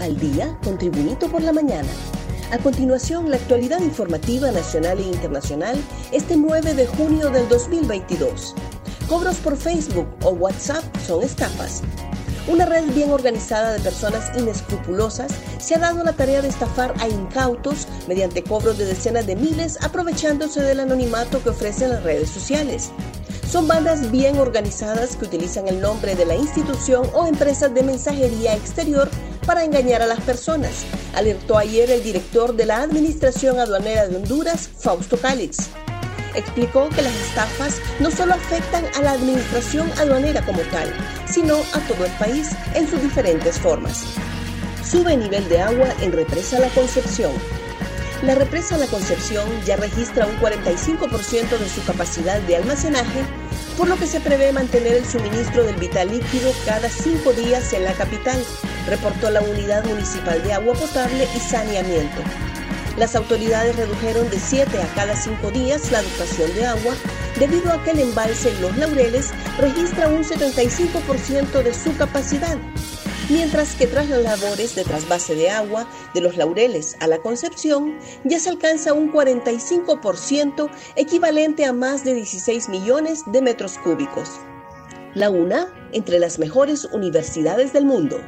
[0.00, 1.88] Al día con Tribunito por la mañana.
[2.50, 5.76] A continuación, la actualidad informativa nacional e internacional
[6.12, 8.54] este 9 de junio del 2022.
[9.08, 11.82] Cobros por Facebook o WhatsApp son estafas.
[12.46, 17.08] Una red bien organizada de personas inescrupulosas se ha dado la tarea de estafar a
[17.08, 22.90] incautos mediante cobros de decenas de miles aprovechándose del anonimato que ofrecen las redes sociales.
[23.48, 28.54] Son bandas bien organizadas que utilizan el nombre de la institución o empresas de mensajería
[28.54, 29.08] exterior
[29.44, 34.68] para engañar a las personas, alertó ayer el director de la Administración Aduanera de Honduras,
[34.78, 35.70] Fausto Cálix.
[36.34, 40.92] Explicó que las estafas no solo afectan a la administración aduanera como tal,
[41.26, 44.04] sino a todo el país en sus diferentes formas.
[44.84, 47.32] Sube nivel de agua en Represa La Concepción.
[48.22, 53.22] La represa La Concepción ya registra un 45% de su capacidad de almacenaje,
[53.76, 57.84] por lo que se prevé mantener el suministro del vital líquido cada cinco días en
[57.84, 58.42] la capital,
[58.86, 62.22] reportó la Unidad Municipal de Agua Potable y Saneamiento.
[62.96, 66.94] Las autoridades redujeron de 7 a cada 5 días la dotación de agua
[67.40, 72.56] debido a que el embalse Los Laureles registra un 75% de su capacidad,
[73.30, 77.98] mientras que tras las labores de trasvase de agua de Los Laureles a la Concepción
[78.24, 84.30] ya se alcanza un 45% equivalente a más de 16 millones de metros cúbicos.
[85.14, 88.20] La UNA entre las mejores universidades del mundo.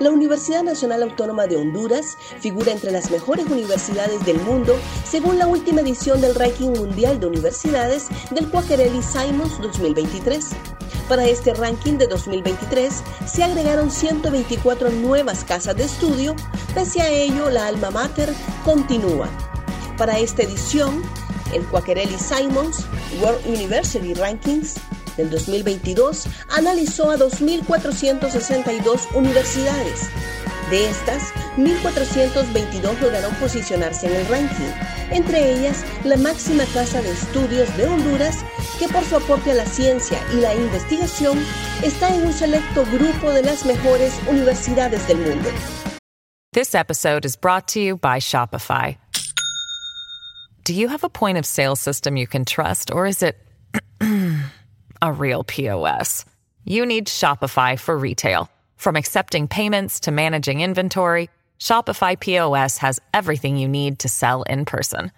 [0.00, 5.48] La Universidad Nacional Autónoma de Honduras figura entre las mejores universidades del mundo según la
[5.48, 10.50] última edición del Ranking Mundial de Universidades del Quakerelli Simons 2023.
[11.08, 16.36] Para este ranking de 2023 se agregaron 124 nuevas casas de estudio,
[16.74, 18.32] pese a ello la alma mater
[18.64, 19.28] continúa.
[19.96, 21.02] Para esta edición,
[21.52, 22.84] el Quakerelli Simons
[23.20, 24.76] World University Rankings
[25.18, 26.24] del 2022
[26.56, 30.08] analizó a 2.462 universidades.
[30.70, 34.70] De estas, 1.422 lograron posicionarse en el ranking,
[35.10, 38.36] entre ellas la máxima casa de estudios de Honduras,
[38.78, 41.38] que por su aporte a la ciencia y la investigación
[41.82, 45.50] está en un selecto grupo de las mejores universidades del mundo.
[46.52, 48.96] This episode is brought to you by Shopify.
[50.64, 53.36] Do you have a point of sale system you can trust, or is it
[55.00, 56.24] a real POS?
[56.64, 58.50] You need Shopify for retail.
[58.76, 64.64] From accepting payments to managing inventory, Shopify POS has everything you need to sell in
[64.64, 65.12] person.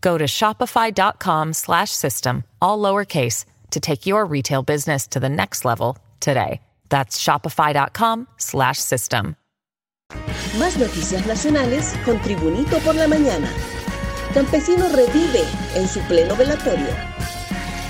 [0.00, 5.64] Go to shopify.com slash system, all lowercase, to take your retail business to the next
[5.64, 6.60] level today.
[6.88, 9.36] That's shopify.com slash system.
[10.58, 13.48] Más noticias nacionales con Tribunito por la mañana.
[14.34, 15.44] Campesino revive
[15.74, 17.11] en su pleno velatorio.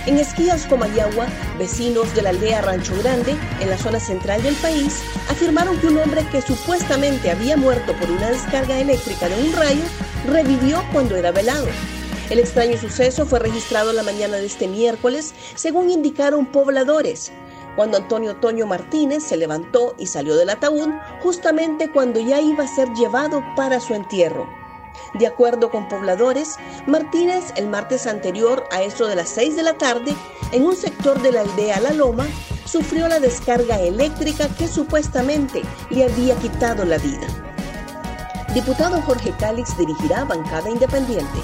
[0.04, 1.28] En Esquías, Comayagua,
[1.60, 5.98] vecinos de la aldea Rancho Grande, en la zona central del país, afirmaron que un
[5.98, 9.84] hombre que supuestamente había muerto por una descarga eléctrica de un rayo
[10.26, 11.68] revivió cuando era velado.
[12.30, 17.30] El extraño suceso fue registrado la mañana de este miércoles, según indicaron pobladores,
[17.76, 20.88] cuando Antonio Toño Martínez se levantó y salió del ataúd
[21.22, 24.61] justamente cuando ya iba a ser llevado para su entierro.
[25.14, 29.74] De acuerdo con pobladores, Martínez el martes anterior a eso de las 6 de la
[29.74, 30.14] tarde,
[30.52, 32.26] en un sector de la aldea La Loma,
[32.64, 37.26] sufrió la descarga eléctrica que supuestamente le había quitado la vida.
[38.54, 41.38] Diputado Jorge Cálix dirigirá bancada independiente.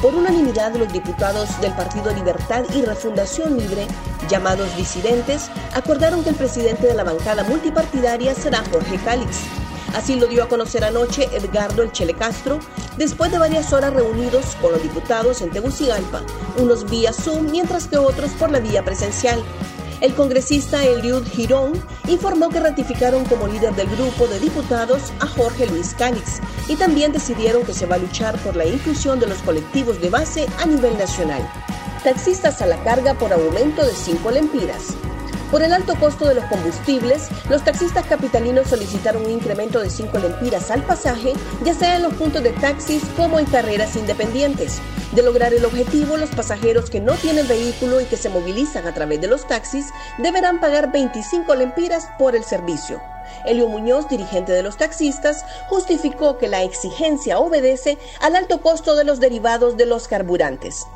[0.00, 3.86] Por unanimidad, los diputados del Partido Libertad y Refundación Libre,
[4.30, 9.40] llamados disidentes, acordaron que el presidente de la bancada multipartidaria será Jorge Cálix.
[9.94, 12.60] Así lo dio a conocer anoche Edgardo El Chele Castro,
[12.96, 16.22] después de varias horas reunidos con los diputados en Tegucigalpa,
[16.58, 19.42] unos vía Zoom, mientras que otros por la vía presencial.
[20.00, 21.72] El congresista Eliud Girón
[22.08, 27.12] informó que ratificaron como líder del grupo de diputados a Jorge Luis Cálix y también
[27.12, 30.66] decidieron que se va a luchar por la inclusión de los colectivos de base a
[30.66, 31.46] nivel nacional.
[32.02, 34.94] Taxistas a la carga por aumento de 5 lempiras.
[35.50, 40.16] Por el alto costo de los combustibles, los taxistas capitalinos solicitaron un incremento de 5
[40.18, 41.32] lempiras al pasaje,
[41.64, 44.80] ya sea en los puntos de taxis como en carreras independientes.
[45.12, 48.94] De lograr el objetivo, los pasajeros que no tienen vehículo y que se movilizan a
[48.94, 49.86] través de los taxis
[50.18, 53.02] deberán pagar 25 lempiras por el servicio.
[53.44, 59.02] Elio Muñoz, dirigente de los taxistas, justificó que la exigencia obedece al alto costo de
[59.02, 60.86] los derivados de los carburantes.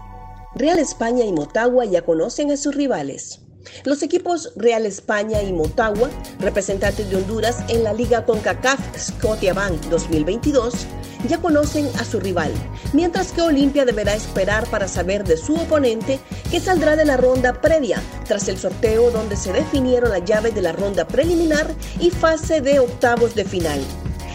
[0.54, 3.40] Real España y Motagua ya conocen a sus rivales.
[3.84, 10.86] Los equipos Real España y Motagua, representantes de Honduras en la Liga CONCACAF Scotiabank 2022,
[11.28, 12.52] ya conocen a su rival,
[12.92, 16.20] mientras que Olimpia deberá esperar para saber de su oponente
[16.50, 20.62] que saldrá de la ronda previa, tras el sorteo donde se definieron las llaves de
[20.62, 21.66] la ronda preliminar
[21.98, 23.80] y fase de octavos de final.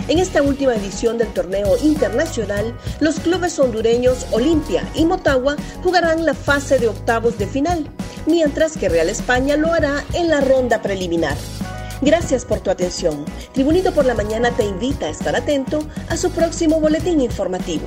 [0.08, 6.34] En esta última edición del torneo internacional, los clubes hondureños Olimpia y Motagua jugarán la
[6.34, 7.88] fase de octavos de final,
[8.30, 11.36] mientras que Real España lo hará en la ronda preliminar.
[12.02, 13.26] Gracias por tu atención.
[13.54, 17.86] Tribunito por la Mañana te invita a estar atento a su próximo boletín informativo.